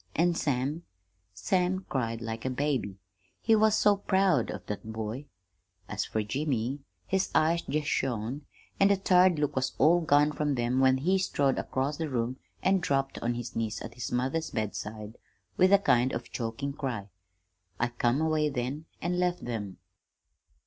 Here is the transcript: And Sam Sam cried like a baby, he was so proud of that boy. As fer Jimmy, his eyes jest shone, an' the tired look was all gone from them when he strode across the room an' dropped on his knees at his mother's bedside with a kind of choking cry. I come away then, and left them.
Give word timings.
And 0.15 0.35
Sam 0.35 0.81
Sam 1.31 1.85
cried 1.87 2.21
like 2.21 2.43
a 2.43 2.49
baby, 2.49 2.97
he 3.39 3.55
was 3.55 3.77
so 3.77 3.97
proud 3.97 4.49
of 4.49 4.65
that 4.65 4.91
boy. 4.91 5.27
As 5.87 6.05
fer 6.05 6.23
Jimmy, 6.23 6.79
his 7.05 7.29
eyes 7.35 7.61
jest 7.61 7.85
shone, 7.87 8.43
an' 8.79 8.87
the 8.87 8.97
tired 8.97 9.37
look 9.37 9.55
was 9.55 9.73
all 9.77 10.01
gone 10.01 10.31
from 10.31 10.55
them 10.55 10.79
when 10.79 10.97
he 10.97 11.19
strode 11.19 11.59
across 11.59 11.97
the 11.97 12.09
room 12.09 12.37
an' 12.63 12.79
dropped 12.79 13.19
on 13.19 13.35
his 13.35 13.55
knees 13.55 13.79
at 13.83 13.93
his 13.93 14.11
mother's 14.11 14.49
bedside 14.49 15.19
with 15.55 15.71
a 15.71 15.77
kind 15.77 16.13
of 16.13 16.31
choking 16.31 16.73
cry. 16.73 17.09
I 17.79 17.89
come 17.89 18.21
away 18.21 18.49
then, 18.49 18.85
and 19.03 19.19
left 19.19 19.45
them. 19.45 19.77